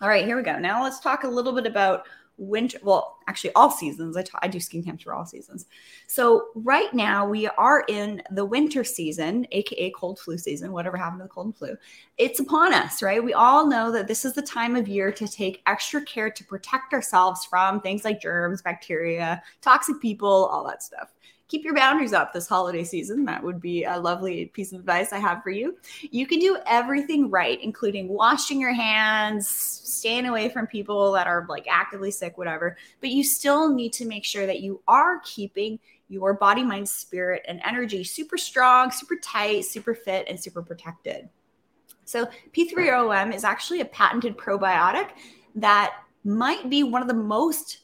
All 0.01 0.09
right, 0.09 0.25
here 0.25 0.37
we 0.37 0.45
go. 0.45 0.59
Now 0.59 0.83
let's 0.83 1.01
talk 1.01 1.25
a 1.25 1.29
little 1.29 1.53
bit 1.53 1.67
about 1.67 2.07
winter 2.37 2.79
well 2.83 3.19
actually 3.29 3.53
all 3.55 3.71
seasons. 3.71 4.17
I, 4.17 4.23
t- 4.23 4.31
I 4.41 4.49
do 4.49 4.59
skin 4.59 4.83
camps 4.83 5.05
for 5.05 5.13
all 5.13 5.27
seasons. 5.27 5.67
So 6.07 6.49
right 6.55 6.93
now 6.95 7.29
we 7.29 7.47
are 7.47 7.85
in 7.89 8.23
the 8.31 8.45
winter 8.45 8.83
season 8.83 9.47
aka 9.53 9.91
cold 9.91 10.19
flu 10.19 10.39
season 10.39 10.73
whatever 10.73 10.97
happened 10.97 11.21
to 11.21 11.25
the 11.25 11.29
cold 11.29 11.47
and 11.47 11.57
flu. 11.57 11.77
It's 12.19 12.41
upon 12.41 12.73
us 12.73 13.03
right? 13.03 13.23
We 13.23 13.35
all 13.35 13.67
know 13.67 13.91
that 13.93 14.09
this 14.09 14.25
is 14.25 14.33
the 14.33 14.43
time 14.43 14.77
of 14.77 14.89
year 14.89 15.13
to 15.13 15.29
take 15.29 15.63
extra 15.67 16.03
care 16.05 16.31
to 16.31 16.45
protect 16.45 16.93
ourselves 16.93 17.45
from 17.45 17.81
things 17.81 18.05
like 18.05 18.21
germs 18.21 18.63
bacteria 18.63 19.43
toxic 19.61 20.01
people 20.01 20.49
all 20.51 20.65
that 20.65 20.83
stuff 20.83 21.11
keep 21.51 21.65
your 21.65 21.75
boundaries 21.75 22.13
up 22.13 22.33
this 22.33 22.47
holiday 22.47 22.85
season. 22.85 23.25
That 23.25 23.43
would 23.43 23.61
be 23.61 23.83
a 23.83 23.99
lovely 23.99 24.47
piece 24.47 24.73
of 24.73 24.79
advice 24.79 25.13
I 25.13 25.19
have 25.19 25.43
for 25.43 25.51
you. 25.51 25.77
You 26.01 26.25
can 26.25 26.39
do 26.39 26.57
everything 26.65 27.29
right, 27.29 27.61
including 27.61 28.09
washing 28.09 28.61
your 28.61 28.73
hands, 28.73 29.49
staying 29.49 30.27
away 30.27 30.49
from 30.49 30.69
people 30.69 31.11
that 31.13 31.27
are 31.27 31.45
like 31.49 31.67
actively 31.69 32.13
sick, 32.13 32.39
whatever. 32.39 32.77
But 33.01 33.11
you 33.11 33.25
still 33.25 33.69
need 33.69 33.93
to 33.95 34.07
make 34.07 34.25
sure 34.25 34.47
that 34.47 34.61
you 34.61 34.81
are 34.87 35.21
keeping 35.25 35.81
your 36.09 36.35
body, 36.35 36.63
mind, 36.63 36.89
spirit, 36.89 37.43
and 37.49 37.61
energy 37.65 38.05
super 38.05 38.39
strong, 38.39 38.93
super 38.93 39.17
tight, 39.17 39.65
super 39.65 39.95
fit, 39.95 40.27
and 40.29 40.39
super 40.39 40.63
protected. 40.63 41.29
So, 42.05 42.29
P3OM 42.53 43.35
is 43.35 43.45
actually 43.45 43.81
a 43.81 43.85
patented 43.85 44.37
probiotic 44.37 45.11
that 45.57 45.95
might 46.25 46.69
be 46.69 46.83
one 46.83 47.03
of 47.03 47.09
the 47.09 47.15
most 47.15 47.80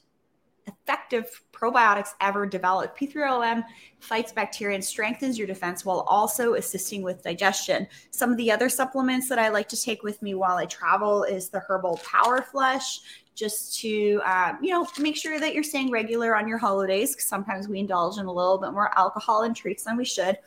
effective 0.66 1.42
probiotics 1.52 2.10
ever 2.20 2.46
developed. 2.46 2.98
P3OM 2.98 3.64
fights 4.00 4.32
bacteria 4.32 4.74
and 4.74 4.84
strengthens 4.84 5.38
your 5.38 5.46
defense 5.46 5.84
while 5.84 6.00
also 6.00 6.54
assisting 6.54 7.02
with 7.02 7.22
digestion. 7.22 7.86
Some 8.10 8.30
of 8.30 8.36
the 8.36 8.50
other 8.50 8.68
supplements 8.68 9.28
that 9.28 9.38
I 9.38 9.48
like 9.48 9.68
to 9.70 9.80
take 9.80 10.02
with 10.02 10.20
me 10.22 10.34
while 10.34 10.56
I 10.56 10.66
travel 10.66 11.24
is 11.24 11.48
the 11.48 11.60
Herbal 11.60 12.00
Power 12.04 12.42
Flush, 12.42 13.00
just 13.34 13.78
to 13.80 14.20
um, 14.24 14.58
you 14.62 14.70
know 14.70 14.86
make 14.98 15.16
sure 15.16 15.38
that 15.38 15.54
you're 15.54 15.62
staying 15.62 15.90
regular 15.90 16.34
on 16.34 16.48
your 16.48 16.58
holidays 16.58 17.14
because 17.14 17.28
sometimes 17.28 17.68
we 17.68 17.78
indulge 17.78 18.18
in 18.18 18.26
a 18.26 18.32
little 18.32 18.58
bit 18.58 18.72
more 18.72 18.96
alcohol 18.98 19.42
and 19.42 19.54
treats 19.54 19.84
than 19.84 19.96
we 19.96 20.04
should 20.04 20.38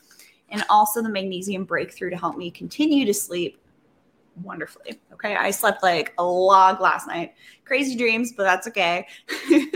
and 0.52 0.64
also 0.70 1.02
the 1.02 1.10
magnesium 1.10 1.64
breakthrough 1.64 2.10
to 2.10 2.18
help 2.18 2.38
me 2.38 2.50
continue 2.50 3.06
to 3.06 3.14
sleep 3.14 3.60
wonderfully. 4.44 5.00
Okay. 5.14 5.36
I 5.36 5.52
slept 5.52 5.84
like 5.84 6.14
a 6.18 6.24
log 6.24 6.82
last 6.82 7.08
night. 7.08 7.34
Crazy 7.66 7.96
dreams, 7.96 8.34
but 8.36 8.44
that's 8.44 8.68
okay. 8.68 9.08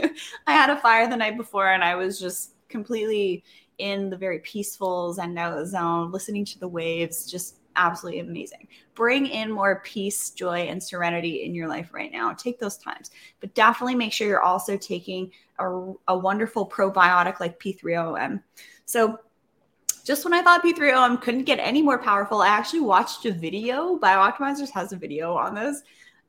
I 0.48 0.54
had 0.54 0.70
a 0.70 0.78
fire 0.78 1.10
the 1.10 1.18
night 1.18 1.38
before 1.38 1.70
and 1.70 1.84
I 1.84 1.96
was 1.96 2.20
just 2.20 2.54
completely 2.70 3.44
in 3.78 4.10
the 4.10 4.18
very 4.18 4.40
peaceful 4.40 5.14
Zen 5.14 5.38
out 5.38 5.66
zone, 5.68 6.12
listening 6.12 6.46
to 6.46 6.60
the 6.60 6.68
waves, 6.68 7.30
just 7.30 7.58
absolutely 7.76 8.20
amazing. 8.20 8.68
Bring 8.94 9.26
in 9.26 9.52
more 9.52 9.82
peace, 9.84 10.30
joy, 10.32 10.60
and 10.62 10.82
serenity 10.82 11.44
in 11.44 11.56
your 11.56 11.68
life 11.68 11.94
right 11.94 12.12
now. 12.12 12.34
Take 12.34 12.60
those 12.60 12.78
times, 12.78 13.12
but 13.40 13.54
definitely 13.56 13.96
make 13.96 14.14
sure 14.14 14.28
you're 14.28 14.42
also 14.42 14.78
taking 14.78 15.32
a, 15.60 15.94
a 16.08 16.18
wonderful 16.18 16.68
probiotic 16.68 17.40
like 17.40 17.60
P3OM. 17.60 18.42
So, 18.86 19.20
just 20.06 20.26
when 20.26 20.34
I 20.34 20.42
thought 20.42 20.64
P3OM 20.64 21.22
couldn't 21.22 21.46
get 21.46 21.60
any 21.60 21.82
more 21.82 21.98
powerful, 21.98 22.42
I 22.42 22.50
actually 22.50 22.82
watched 22.82 23.26
a 23.26 23.32
video. 23.32 23.98
BiOptimizers 23.98 24.70
has 24.72 24.92
a 24.92 24.98
video 24.98 25.34
on 25.34 25.56
this 25.56 25.82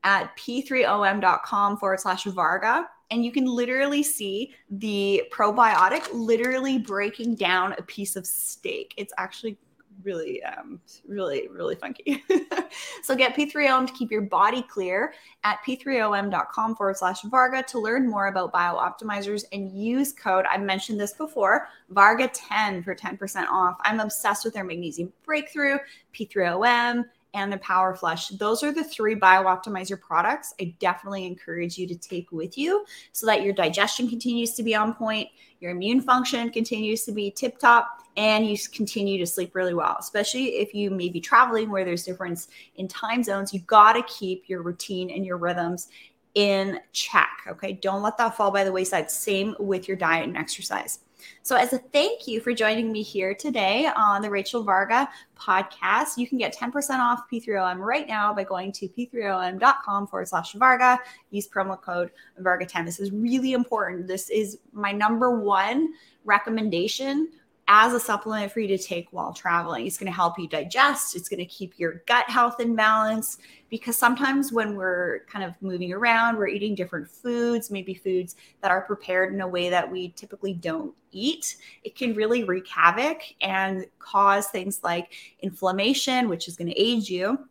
at 0.04 0.36
p3om.com 0.36 1.78
forward 1.78 2.00
slash 2.00 2.24
Varga. 2.24 2.88
And 3.10 3.24
you 3.24 3.32
can 3.32 3.46
literally 3.46 4.02
see 4.02 4.54
the 4.70 5.24
probiotic 5.32 6.08
literally 6.12 6.78
breaking 6.78 7.34
down 7.36 7.74
a 7.78 7.82
piece 7.82 8.16
of 8.16 8.26
steak. 8.26 8.94
It's 8.96 9.12
actually 9.18 9.58
really, 10.02 10.42
um, 10.42 10.80
really, 11.06 11.48
really 11.48 11.74
funky. 11.76 12.22
so 13.02 13.14
get 13.14 13.36
P3OM 13.36 13.86
to 13.86 13.92
keep 13.92 14.10
your 14.10 14.22
body 14.22 14.62
clear 14.62 15.14
at 15.44 15.58
p3om.com 15.66 16.76
forward 16.76 16.96
slash 16.96 17.22
Varga 17.22 17.62
to 17.64 17.78
learn 17.78 18.08
more 18.08 18.26
about 18.26 18.52
BiOptimizers 18.52 19.44
and 19.52 19.70
use 19.70 20.12
code. 20.12 20.44
I 20.48 20.58
mentioned 20.58 21.00
this 21.00 21.12
before, 21.12 21.68
Varga10 21.92 22.84
for 22.84 22.94
10% 22.94 23.46
off. 23.48 23.76
I'm 23.82 24.00
obsessed 24.00 24.44
with 24.44 24.54
their 24.54 24.64
magnesium 24.64 25.12
breakthrough, 25.24 25.78
P3OM, 26.14 27.04
and 27.34 27.52
the 27.52 27.58
Power 27.58 27.94
Flush. 27.94 28.28
Those 28.28 28.62
are 28.62 28.72
the 28.72 28.84
three 28.84 29.14
BiOptimizer 29.14 30.00
products 30.00 30.54
I 30.60 30.74
definitely 30.78 31.26
encourage 31.26 31.76
you 31.76 31.86
to 31.88 31.96
take 31.96 32.32
with 32.32 32.56
you 32.56 32.86
so 33.12 33.26
that 33.26 33.42
your 33.42 33.52
digestion 33.52 34.08
continues 34.08 34.54
to 34.54 34.62
be 34.62 34.74
on 34.74 34.94
point, 34.94 35.28
your 35.60 35.72
immune 35.72 36.00
function 36.00 36.50
continues 36.50 37.04
to 37.04 37.12
be 37.12 37.30
tip 37.30 37.58
top, 37.58 38.00
and 38.16 38.46
you 38.46 38.56
continue 38.72 39.18
to 39.18 39.26
sleep 39.26 39.54
really 39.54 39.74
well. 39.74 39.96
Especially 39.98 40.56
if 40.56 40.72
you 40.72 40.90
may 40.90 41.08
be 41.08 41.20
traveling 41.20 41.70
where 41.70 41.84
there's 41.84 42.04
difference 42.04 42.48
in 42.76 42.86
time 42.86 43.22
zones, 43.22 43.52
you 43.52 43.60
got 43.60 43.94
to 43.94 44.02
keep 44.04 44.48
your 44.48 44.62
routine 44.62 45.10
and 45.10 45.26
your 45.26 45.36
rhythms 45.36 45.88
in 46.34 46.80
check. 46.92 47.30
Okay. 47.48 47.72
Don't 47.72 48.02
let 48.02 48.16
that 48.18 48.36
fall 48.36 48.50
by 48.50 48.64
the 48.64 48.72
wayside. 48.72 49.10
Same 49.10 49.54
with 49.58 49.88
your 49.88 49.96
diet 49.96 50.28
and 50.28 50.36
exercise. 50.36 51.00
So, 51.42 51.56
as 51.56 51.72
a 51.72 51.78
thank 51.78 52.26
you 52.26 52.40
for 52.40 52.52
joining 52.52 52.90
me 52.92 53.02
here 53.02 53.34
today 53.34 53.88
on 53.96 54.22
the 54.22 54.30
Rachel 54.30 54.62
Varga 54.62 55.08
podcast, 55.38 56.16
you 56.16 56.26
can 56.26 56.38
get 56.38 56.54
10% 56.54 56.98
off 56.98 57.22
P3OM 57.32 57.78
right 57.78 58.06
now 58.08 58.32
by 58.32 58.44
going 58.44 58.72
to 58.72 58.88
p3om.com 58.88 60.06
forward 60.06 60.28
slash 60.28 60.52
Varga. 60.52 60.98
Use 61.30 61.48
promo 61.48 61.80
code 61.80 62.10
Varga10. 62.40 62.84
This 62.84 63.00
is 63.00 63.10
really 63.12 63.52
important. 63.52 64.06
This 64.06 64.30
is 64.30 64.58
my 64.72 64.92
number 64.92 65.38
one 65.38 65.94
recommendation 66.24 67.28
as 67.68 67.92
a 67.92 68.00
supplement 68.00 68.52
for 68.52 68.60
you 68.60 68.68
to 68.68 68.78
take 68.78 69.08
while 69.10 69.32
traveling. 69.32 69.86
It's 69.86 69.96
going 69.96 70.10
to 70.10 70.16
help 70.16 70.38
you 70.38 70.46
digest, 70.46 71.16
it's 71.16 71.28
going 71.28 71.38
to 71.38 71.46
keep 71.46 71.78
your 71.78 72.02
gut 72.06 72.28
health 72.28 72.60
in 72.60 72.74
balance 72.74 73.38
because 73.70 73.96
sometimes 73.96 74.52
when 74.52 74.76
we're 74.76 75.20
kind 75.26 75.44
of 75.44 75.54
moving 75.60 75.92
around, 75.92 76.36
we're 76.36 76.48
eating 76.48 76.74
different 76.74 77.08
foods, 77.08 77.70
maybe 77.70 77.94
foods 77.94 78.36
that 78.60 78.70
are 78.70 78.82
prepared 78.82 79.32
in 79.32 79.40
a 79.40 79.48
way 79.48 79.70
that 79.70 79.90
we 79.90 80.10
typically 80.10 80.54
don't 80.54 80.94
eat. 81.10 81.56
It 81.82 81.96
can 81.96 82.14
really 82.14 82.44
wreak 82.44 82.68
havoc 82.68 83.22
and 83.40 83.86
cause 83.98 84.48
things 84.48 84.80
like 84.84 85.12
inflammation, 85.40 86.28
which 86.28 86.48
is 86.48 86.56
going 86.56 86.68
to 86.68 86.80
age 86.80 87.08
you 87.08 87.48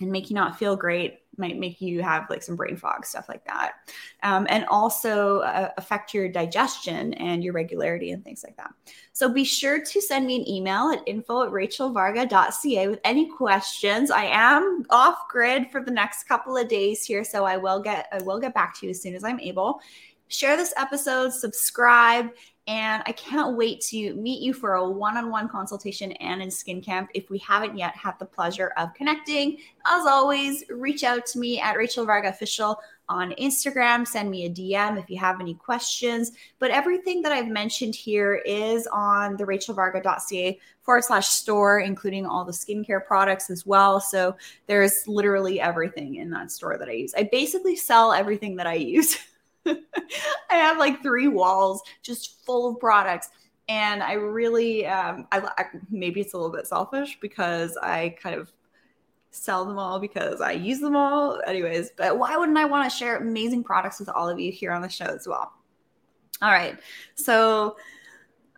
and 0.00 0.12
make 0.12 0.30
you 0.30 0.34
not 0.34 0.58
feel 0.58 0.76
great 0.76 1.20
might 1.38 1.58
make 1.58 1.80
you 1.80 2.02
have 2.02 2.28
like 2.30 2.42
some 2.42 2.56
brain 2.56 2.76
fog 2.76 3.04
stuff 3.06 3.28
like 3.28 3.44
that. 3.44 3.72
Um, 4.22 4.46
and 4.50 4.64
also 4.66 5.40
uh, 5.40 5.70
affect 5.76 6.14
your 6.14 6.28
digestion 6.28 7.14
and 7.14 7.42
your 7.44 7.52
regularity 7.52 8.12
and 8.12 8.24
things 8.24 8.44
like 8.44 8.56
that. 8.56 8.72
So 9.12 9.28
be 9.28 9.44
sure 9.44 9.82
to 9.82 10.00
send 10.00 10.26
me 10.26 10.36
an 10.36 10.48
email 10.48 10.90
at 10.90 11.02
info 11.06 11.44
at 11.44 11.50
rachelvarga.ca 11.50 12.88
with 12.88 13.00
any 13.04 13.26
questions. 13.26 14.10
I 14.10 14.24
am 14.24 14.84
off 14.90 15.28
grid 15.28 15.70
for 15.70 15.82
the 15.82 15.90
next 15.90 16.24
couple 16.24 16.56
of 16.56 16.68
days 16.68 17.04
here 17.04 17.24
so 17.24 17.44
i 17.44 17.56
will 17.56 17.80
get 17.80 18.08
i 18.12 18.22
will 18.22 18.38
get 18.38 18.54
back 18.54 18.78
to 18.78 18.86
you 18.86 18.90
as 18.90 19.00
soon 19.00 19.14
as 19.14 19.24
i'm 19.24 19.40
able. 19.40 19.80
Share 20.28 20.56
this 20.56 20.74
episode 20.76 21.32
subscribe 21.32 22.30
and 22.66 23.02
I 23.06 23.12
can't 23.12 23.56
wait 23.56 23.80
to 23.82 24.14
meet 24.14 24.42
you 24.42 24.52
for 24.52 24.74
a 24.74 24.90
one 24.90 25.16
on 25.16 25.30
one 25.30 25.48
consultation 25.48 26.12
and 26.12 26.42
in 26.42 26.50
Skin 26.50 26.80
Camp 26.82 27.10
if 27.14 27.30
we 27.30 27.38
haven't 27.38 27.78
yet 27.78 27.94
had 27.94 28.18
the 28.18 28.24
pleasure 28.24 28.72
of 28.76 28.92
connecting. 28.94 29.58
As 29.86 30.04
always, 30.04 30.64
reach 30.68 31.04
out 31.04 31.26
to 31.26 31.38
me 31.38 31.60
at 31.60 31.76
Rachel 31.76 32.04
Varga 32.04 32.28
Official 32.28 32.80
on 33.08 33.30
Instagram. 33.32 34.04
Send 34.04 34.30
me 34.30 34.46
a 34.46 34.50
DM 34.50 34.98
if 34.98 35.08
you 35.08 35.16
have 35.18 35.40
any 35.40 35.54
questions. 35.54 36.32
But 36.58 36.72
everything 36.72 37.22
that 37.22 37.30
I've 37.30 37.46
mentioned 37.46 37.94
here 37.94 38.42
is 38.44 38.88
on 38.88 39.36
the 39.36 39.44
rachelvarga.ca 39.44 40.58
forward 40.82 41.04
slash 41.04 41.28
store, 41.28 41.80
including 41.80 42.26
all 42.26 42.44
the 42.44 42.52
skincare 42.52 43.04
products 43.04 43.48
as 43.48 43.64
well. 43.64 44.00
So 44.00 44.36
there's 44.66 45.06
literally 45.06 45.60
everything 45.60 46.16
in 46.16 46.30
that 46.30 46.50
store 46.50 46.78
that 46.78 46.88
I 46.88 46.92
use. 46.92 47.14
I 47.16 47.28
basically 47.30 47.76
sell 47.76 48.12
everything 48.12 48.56
that 48.56 48.66
I 48.66 48.74
use. 48.74 49.18
I 50.50 50.54
have 50.54 50.78
like 50.78 51.02
three 51.02 51.28
walls 51.28 51.82
just 52.02 52.44
full 52.44 52.68
of 52.68 52.80
products. 52.80 53.30
And 53.68 54.02
I 54.02 54.12
really, 54.12 54.86
um, 54.86 55.26
I, 55.32 55.40
I 55.58 55.64
maybe 55.90 56.20
it's 56.20 56.34
a 56.34 56.36
little 56.36 56.54
bit 56.54 56.66
selfish 56.66 57.18
because 57.20 57.76
I 57.82 58.16
kind 58.22 58.38
of 58.38 58.52
sell 59.32 59.64
them 59.64 59.78
all 59.78 59.98
because 59.98 60.40
I 60.40 60.52
use 60.52 60.80
them 60.80 60.96
all. 60.96 61.40
Anyways, 61.46 61.90
but 61.96 62.18
why 62.18 62.36
wouldn't 62.36 62.58
I 62.58 62.64
want 62.64 62.90
to 62.90 62.96
share 62.96 63.16
amazing 63.16 63.64
products 63.64 63.98
with 63.98 64.08
all 64.08 64.28
of 64.28 64.38
you 64.38 64.52
here 64.52 64.72
on 64.72 64.82
the 64.82 64.88
show 64.88 65.06
as 65.06 65.26
well? 65.26 65.52
All 66.42 66.50
right. 66.50 66.78
So 67.14 67.76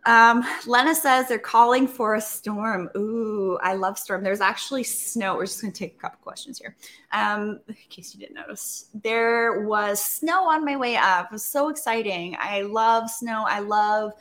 um, 0.05 0.43
Lena 0.65 0.95
says 0.95 1.27
they're 1.27 1.39
calling 1.39 1.87
for 1.87 2.15
a 2.15 2.21
storm. 2.21 2.89
Ooh, 2.95 3.57
I 3.61 3.73
love 3.73 3.97
storm. 3.97 4.23
There's 4.23 4.41
actually 4.41 4.83
snow. 4.83 5.35
We're 5.35 5.45
just 5.45 5.61
going 5.61 5.73
to 5.73 5.79
take 5.79 5.95
a 5.95 5.99
couple 5.99 6.19
questions 6.21 6.59
here. 6.59 6.75
Um, 7.11 7.59
in 7.67 7.75
case 7.89 8.13
you 8.13 8.19
didn't 8.19 8.35
notice, 8.35 8.89
there 8.93 9.61
was 9.67 10.03
snow 10.03 10.49
on 10.49 10.65
my 10.65 10.77
way 10.77 10.95
up. 10.95 11.27
It 11.27 11.33
was 11.33 11.45
so 11.45 11.69
exciting. 11.69 12.35
I 12.39 12.61
love 12.61 13.09
snow. 13.09 13.45
I 13.47 13.59
love 13.59 14.13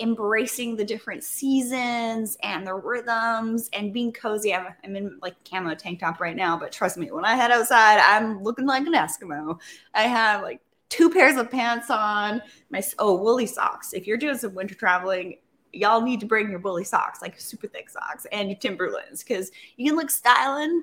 embracing 0.00 0.76
the 0.76 0.84
different 0.84 1.24
seasons 1.24 2.36
and 2.42 2.66
the 2.66 2.74
rhythms 2.74 3.68
and 3.72 3.92
being 3.92 4.12
cozy. 4.12 4.54
I'm, 4.54 4.68
I'm 4.84 4.96
in 4.96 5.18
like 5.20 5.34
camo 5.48 5.74
tank 5.74 6.00
top 6.00 6.20
right 6.20 6.36
now, 6.36 6.56
but 6.56 6.72
trust 6.72 6.96
me, 6.96 7.10
when 7.10 7.24
I 7.24 7.34
head 7.34 7.50
outside, 7.50 7.98
I'm 7.98 8.42
looking 8.42 8.66
like 8.66 8.86
an 8.86 8.94
Eskimo. 8.94 9.58
I 9.94 10.02
have 10.02 10.42
like 10.42 10.60
two 10.88 11.10
pairs 11.10 11.36
of 11.36 11.50
pants 11.50 11.90
on, 11.90 12.42
my 12.70 12.82
oh 12.98 13.14
woolly 13.14 13.46
socks. 13.46 13.92
If 13.92 14.06
you're 14.06 14.16
doing 14.16 14.38
some 14.38 14.54
winter 14.54 14.74
traveling, 14.74 15.38
y'all 15.72 16.00
need 16.00 16.20
to 16.20 16.26
bring 16.26 16.50
your 16.50 16.60
woolly 16.60 16.84
socks, 16.84 17.20
like 17.22 17.38
super 17.38 17.66
thick 17.66 17.90
socks, 17.90 18.26
and 18.32 18.48
your 18.48 18.58
Timberlands, 18.58 19.22
because 19.22 19.50
you 19.76 19.86
can 19.86 19.96
look 19.96 20.10
styling, 20.10 20.82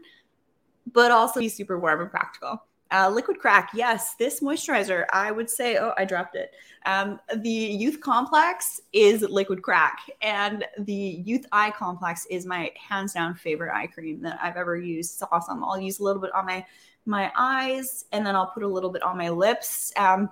but 0.94 1.12
also 1.12 1.40
be 1.40 1.50
super 1.50 1.80
warm 1.80 2.02
and 2.02 2.12
practical. 2.12 2.64
Uh, 2.92 3.10
liquid 3.10 3.40
crack, 3.40 3.72
yes, 3.74 4.14
this 4.16 4.42
moisturizer, 4.42 5.06
I 5.12 5.32
would 5.32 5.50
say, 5.50 5.78
oh, 5.78 5.94
I 5.98 6.06
dropped 6.06 6.36
it. 6.36 6.52
Um, 6.86 7.20
the 7.38 7.50
Youth 7.50 8.00
Complex 8.00 8.80
is 8.94 9.22
liquid 9.24 9.64
crack, 9.64 10.00
and 10.22 10.64
the 10.78 10.94
Youth 10.94 11.46
Eye 11.52 11.72
Complex 11.72 12.28
is 12.30 12.46
my 12.46 12.72
hands 12.78 13.14
down 13.14 13.34
favorite 13.34 13.74
eye 13.76 13.88
cream 13.88 14.22
that 14.22 14.38
I've 14.42 14.56
ever 14.56 14.78
used. 14.78 15.14
It's 15.14 15.24
awesome. 15.32 15.64
I'll 15.64 15.80
use 15.80 16.00
a 16.00 16.04
little 16.04 16.22
bit 16.22 16.34
on 16.36 16.46
my 16.46 16.66
my 17.08 17.32
eyes, 17.36 18.06
and 18.12 18.26
then 18.26 18.36
I'll 18.36 18.52
put 18.52 18.64
a 18.64 18.68
little 18.68 18.92
bit 18.92 19.02
on 19.02 19.18
my 19.18 19.30
lips. 19.30 19.92
Um, 19.98 20.30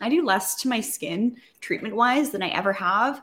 I 0.00 0.08
do 0.08 0.24
less 0.24 0.56
to 0.62 0.68
my 0.68 0.80
skin 0.80 1.36
treatment 1.60 1.94
wise 1.94 2.30
than 2.30 2.42
I 2.42 2.48
ever 2.48 2.72
have. 2.72 3.22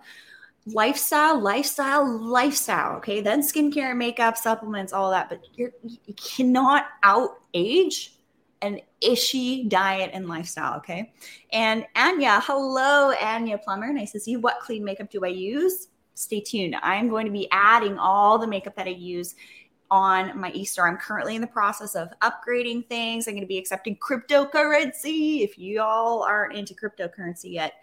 lifestyle, 0.65 1.39
lifestyle, 1.39 2.05
lifestyle. 2.19 2.97
Okay. 2.97 3.21
Then 3.21 3.41
skincare, 3.41 3.95
makeup, 3.95 4.37
supplements, 4.37 4.93
all 4.93 5.11
that. 5.11 5.29
But 5.29 5.41
you're, 5.55 5.71
you 5.83 6.13
cannot 6.15 6.87
out 7.03 7.41
age 7.53 8.13
an 8.63 8.79
ishy 9.03 9.69
diet 9.69 10.09
and 10.13 10.27
lifestyle. 10.27 10.77
Okay. 10.77 11.13
And 11.51 11.85
Anya, 11.95 12.39
hello, 12.43 13.13
Anya 13.21 13.57
Plummer. 13.57 13.91
Nice 13.91 14.13
to 14.13 14.19
see 14.19 14.31
you. 14.31 14.39
What 14.39 14.59
clean 14.61 14.83
makeup 14.83 15.11
do 15.11 15.23
I 15.23 15.29
use? 15.29 15.89
Stay 16.15 16.39
tuned. 16.39 16.75
I'm 16.81 17.09
going 17.09 17.25
to 17.25 17.31
be 17.31 17.47
adding 17.51 17.99
all 17.99 18.39
the 18.39 18.47
makeup 18.47 18.75
that 18.77 18.87
I 18.87 18.91
use 18.91 19.35
on 19.91 20.39
my 20.39 20.51
e-store. 20.53 20.87
I'm 20.87 20.97
currently 20.97 21.35
in 21.35 21.41
the 21.41 21.47
process 21.47 21.93
of 21.93 22.09
upgrading 22.21 22.87
things. 22.87 23.27
I'm 23.27 23.33
going 23.33 23.41
to 23.43 23.47
be 23.47 23.57
accepting 23.57 23.97
cryptocurrency. 23.97 25.43
If 25.43 25.57
you 25.57 25.81
all 25.81 26.23
aren't 26.23 26.55
into 26.55 26.73
cryptocurrency 26.73 27.51
yet, 27.53 27.73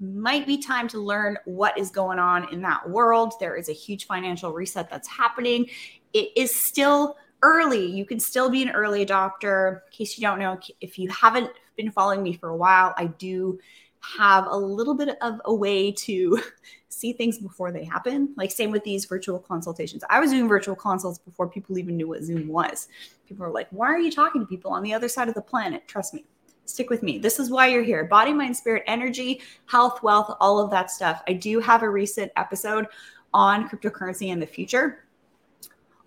might 0.00 0.46
be 0.46 0.58
time 0.58 0.86
to 0.88 1.00
learn 1.00 1.36
what 1.44 1.76
is 1.76 1.90
going 1.90 2.20
on 2.20 2.52
in 2.52 2.62
that 2.62 2.88
world. 2.88 3.34
There 3.40 3.56
is 3.56 3.68
a 3.68 3.72
huge 3.72 4.06
financial 4.06 4.52
reset 4.52 4.88
that's 4.88 5.08
happening. 5.08 5.66
It 6.12 6.30
is 6.36 6.54
still 6.54 7.16
early. 7.42 7.86
You 7.86 8.04
can 8.04 8.20
still 8.20 8.50
be 8.50 8.62
an 8.62 8.70
early 8.70 9.04
adopter. 9.04 9.76
In 9.86 9.92
case 9.92 10.18
you 10.18 10.22
don't 10.22 10.38
know, 10.38 10.58
if 10.80 10.98
you 10.98 11.08
haven't 11.10 11.50
been 11.76 11.90
following 11.90 12.22
me 12.22 12.32
for 12.32 12.48
a 12.48 12.56
while, 12.56 12.94
I 12.96 13.06
do 13.06 13.58
have 14.00 14.46
a 14.46 14.56
little 14.56 14.94
bit 14.94 15.16
of 15.20 15.40
a 15.44 15.54
way 15.54 15.90
to 15.92 16.40
see 16.88 17.12
things 17.12 17.38
before 17.38 17.72
they 17.72 17.84
happen. 17.84 18.34
Like 18.36 18.50
same 18.50 18.70
with 18.70 18.84
these 18.84 19.04
virtual 19.04 19.38
consultations. 19.38 20.04
I 20.08 20.20
was 20.20 20.30
doing 20.30 20.48
virtual 20.48 20.76
consults 20.76 21.18
before 21.18 21.48
people 21.48 21.78
even 21.78 21.96
knew 21.96 22.08
what 22.08 22.22
Zoom 22.22 22.48
was. 22.48 22.88
People 23.26 23.46
were 23.46 23.52
like, 23.52 23.68
"Why 23.70 23.88
are 23.88 23.98
you 23.98 24.10
talking 24.10 24.40
to 24.40 24.46
people 24.46 24.72
on 24.72 24.82
the 24.82 24.94
other 24.94 25.08
side 25.08 25.28
of 25.28 25.34
the 25.34 25.42
planet?" 25.42 25.86
Trust 25.86 26.14
me. 26.14 26.24
Stick 26.64 26.90
with 26.90 27.02
me. 27.02 27.18
This 27.18 27.38
is 27.38 27.50
why 27.50 27.68
you're 27.68 27.82
here. 27.82 28.04
Body, 28.04 28.32
mind, 28.32 28.54
spirit, 28.54 28.82
energy, 28.86 29.40
health, 29.66 30.02
wealth, 30.02 30.36
all 30.38 30.58
of 30.58 30.70
that 30.70 30.90
stuff. 30.90 31.22
I 31.26 31.32
do 31.32 31.60
have 31.60 31.82
a 31.82 31.88
recent 31.88 32.30
episode 32.36 32.86
on 33.32 33.68
cryptocurrency 33.68 34.28
in 34.28 34.38
the 34.38 34.46
future 34.46 35.04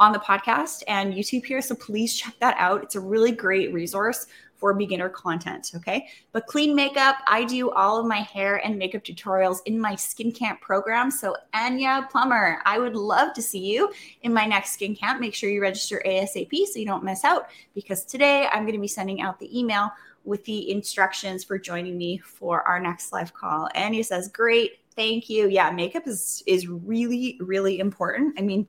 on 0.01 0.11
the 0.11 0.19
podcast 0.19 0.81
and 0.87 1.13
YouTube 1.13 1.45
here. 1.45 1.61
So 1.61 1.75
please 1.75 2.15
check 2.15 2.33
that 2.39 2.55
out. 2.57 2.81
It's 2.81 2.95
a 2.95 2.99
really 2.99 3.31
great 3.31 3.71
resource 3.71 4.25
for 4.55 4.73
beginner 4.73 5.09
content. 5.09 5.73
Okay. 5.75 6.07
But 6.31 6.47
clean 6.47 6.75
makeup, 6.75 7.17
I 7.27 7.43
do 7.43 7.69
all 7.69 7.99
of 7.99 8.07
my 8.07 8.17
hair 8.17 8.65
and 8.65 8.79
makeup 8.79 9.03
tutorials 9.03 9.59
in 9.65 9.79
my 9.79 9.95
skin 9.95 10.31
camp 10.31 10.59
program. 10.59 11.11
So, 11.11 11.35
Anya 11.53 12.07
Plummer, 12.11 12.61
I 12.65 12.79
would 12.79 12.95
love 12.95 13.35
to 13.35 13.43
see 13.43 13.59
you 13.59 13.91
in 14.23 14.33
my 14.33 14.47
next 14.47 14.71
skin 14.71 14.95
camp. 14.95 15.21
Make 15.21 15.35
sure 15.35 15.51
you 15.51 15.61
register 15.61 16.01
ASAP 16.03 16.65
so 16.65 16.79
you 16.79 16.85
don't 16.87 17.03
miss 17.03 17.23
out 17.23 17.49
because 17.75 18.03
today 18.03 18.47
I'm 18.51 18.63
going 18.63 18.73
to 18.73 18.81
be 18.81 18.87
sending 18.87 19.21
out 19.21 19.39
the 19.39 19.55
email 19.57 19.91
with 20.23 20.43
the 20.45 20.71
instructions 20.71 21.43
for 21.43 21.59
joining 21.59 21.95
me 21.95 22.17
for 22.17 22.63
our 22.63 22.79
next 22.79 23.13
live 23.13 23.35
call. 23.35 23.69
Anya 23.75 24.03
says, 24.03 24.29
Great. 24.29 24.79
Thank 24.95 25.29
you. 25.29 25.47
Yeah, 25.47 25.69
makeup 25.71 26.07
is 26.07 26.43
is 26.47 26.67
really, 26.67 27.37
really 27.39 27.79
important. 27.79 28.37
I 28.37 28.41
mean, 28.41 28.67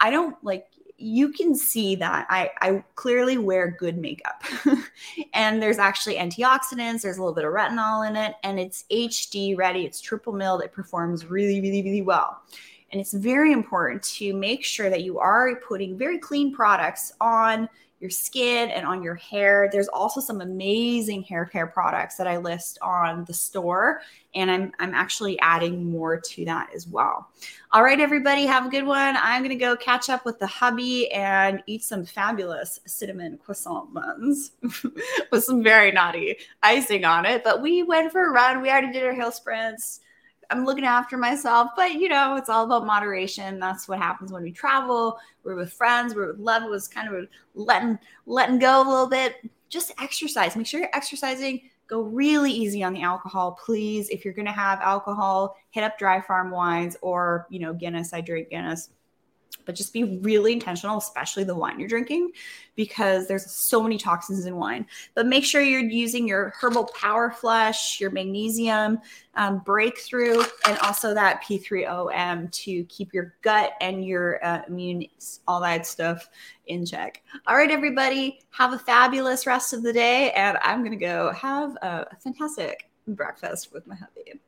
I 0.00 0.10
don't 0.10 0.36
like 0.44 0.66
you 0.98 1.32
can 1.32 1.54
see 1.54 1.94
that 1.94 2.26
I, 2.28 2.50
I 2.60 2.84
clearly 2.96 3.38
wear 3.38 3.70
good 3.70 3.96
makeup. 3.96 4.42
and 5.32 5.62
there's 5.62 5.78
actually 5.78 6.16
antioxidants, 6.16 7.02
there's 7.02 7.18
a 7.18 7.20
little 7.20 7.34
bit 7.34 7.44
of 7.44 7.52
retinol 7.52 8.08
in 8.08 8.16
it, 8.16 8.34
and 8.42 8.58
it's 8.58 8.84
HD 8.90 9.56
ready, 9.56 9.84
it's 9.84 10.00
triple 10.00 10.32
milled, 10.32 10.60
it 10.62 10.72
performs 10.72 11.24
really, 11.26 11.60
really, 11.60 11.82
really 11.82 12.02
well. 12.02 12.40
And 12.90 13.00
it's 13.00 13.12
very 13.12 13.52
important 13.52 14.02
to 14.02 14.34
make 14.34 14.64
sure 14.64 14.90
that 14.90 15.04
you 15.04 15.20
are 15.20 15.56
putting 15.56 15.96
very 15.96 16.18
clean 16.18 16.52
products 16.52 17.12
on 17.20 17.68
your 18.00 18.10
skin 18.10 18.70
and 18.70 18.86
on 18.86 19.02
your 19.02 19.16
hair. 19.16 19.68
There's 19.72 19.88
also 19.88 20.20
some 20.20 20.40
amazing 20.40 21.22
hair 21.22 21.44
care 21.44 21.66
products 21.66 22.16
that 22.16 22.26
I 22.26 22.36
list 22.36 22.78
on 22.80 23.24
the 23.24 23.34
store, 23.34 24.02
and 24.34 24.50
I'm 24.50 24.72
I'm 24.78 24.94
actually 24.94 25.38
adding 25.40 25.90
more 25.90 26.20
to 26.20 26.44
that 26.44 26.70
as 26.74 26.86
well. 26.86 27.30
All 27.72 27.82
right, 27.82 28.00
everybody, 28.00 28.46
have 28.46 28.66
a 28.66 28.70
good 28.70 28.86
one. 28.86 29.16
I'm 29.20 29.42
gonna 29.42 29.56
go 29.56 29.76
catch 29.76 30.08
up 30.08 30.24
with 30.24 30.38
the 30.38 30.46
hubby 30.46 31.10
and 31.12 31.62
eat 31.66 31.82
some 31.82 32.04
fabulous 32.04 32.80
cinnamon 32.86 33.38
croissant 33.44 33.92
buns 33.92 34.52
with 35.30 35.44
some 35.44 35.62
very 35.62 35.90
naughty 35.90 36.36
icing 36.62 37.04
on 37.04 37.26
it. 37.26 37.42
But 37.42 37.62
we 37.62 37.82
went 37.82 38.12
for 38.12 38.28
a 38.28 38.30
run. 38.30 38.62
We 38.62 38.70
already 38.70 38.92
did 38.92 39.04
our 39.04 39.14
hill 39.14 39.32
sprints. 39.32 40.00
I'm 40.50 40.64
looking 40.64 40.84
after 40.84 41.18
myself, 41.18 41.70
but 41.76 41.94
you 41.94 42.08
know, 42.08 42.36
it's 42.36 42.48
all 42.48 42.64
about 42.64 42.86
moderation. 42.86 43.58
That's 43.58 43.86
what 43.86 43.98
happens 43.98 44.32
when 44.32 44.42
we 44.42 44.52
travel. 44.52 45.18
We're 45.44 45.56
with 45.56 45.72
friends, 45.72 46.14
we're 46.14 46.28
with 46.28 46.40
love. 46.40 46.62
It 46.62 46.70
was 46.70 46.88
kind 46.88 47.14
of 47.14 47.28
letting 47.54 47.98
letting 48.26 48.58
go 48.58 48.82
a 48.82 48.88
little 48.88 49.08
bit. 49.08 49.36
Just 49.68 49.92
exercise. 50.00 50.56
Make 50.56 50.66
sure 50.66 50.80
you're 50.80 50.88
exercising. 50.94 51.68
Go 51.86 52.02
really 52.02 52.52
easy 52.52 52.82
on 52.82 52.92
the 52.92 53.02
alcohol, 53.02 53.58
please. 53.64 54.08
If 54.08 54.24
you're 54.24 54.34
gonna 54.34 54.52
have 54.52 54.80
alcohol, 54.80 55.56
hit 55.70 55.84
up 55.84 55.98
dry 55.98 56.20
farm 56.20 56.50
wines 56.50 56.96
or 57.02 57.46
you 57.50 57.58
know, 57.58 57.74
Guinness. 57.74 58.14
I 58.14 58.22
drink 58.22 58.48
Guinness 58.48 58.90
but 59.68 59.74
just 59.74 59.92
be 59.92 60.02
really 60.22 60.54
intentional, 60.54 60.96
especially 60.96 61.44
the 61.44 61.54
wine 61.54 61.78
you're 61.78 61.90
drinking, 61.90 62.30
because 62.74 63.28
there's 63.28 63.50
so 63.50 63.82
many 63.82 63.98
toxins 63.98 64.46
in 64.46 64.56
wine. 64.56 64.86
But 65.14 65.26
make 65.26 65.44
sure 65.44 65.60
you're 65.60 65.80
using 65.80 66.26
your 66.26 66.54
herbal 66.58 66.84
power 66.98 67.30
flush, 67.30 68.00
your 68.00 68.10
magnesium 68.10 68.98
um, 69.34 69.58
breakthrough, 69.58 70.42
and 70.66 70.78
also 70.78 71.12
that 71.12 71.44
P3OM 71.44 72.50
to 72.50 72.84
keep 72.84 73.12
your 73.12 73.34
gut 73.42 73.72
and 73.82 74.02
your 74.06 74.42
uh, 74.42 74.62
immune, 74.68 75.04
all 75.46 75.60
that 75.60 75.86
stuff 75.86 76.30
in 76.66 76.86
check. 76.86 77.22
All 77.46 77.54
right, 77.54 77.70
everybody, 77.70 78.40
have 78.48 78.72
a 78.72 78.78
fabulous 78.78 79.46
rest 79.46 79.74
of 79.74 79.82
the 79.82 79.92
day. 79.92 80.30
And 80.30 80.56
I'm 80.62 80.78
going 80.78 80.98
to 80.98 81.04
go 81.04 81.30
have 81.32 81.76
a 81.82 82.16
fantastic 82.24 82.88
breakfast 83.06 83.70
with 83.74 83.86
my 83.86 83.96
hubby. 83.96 84.40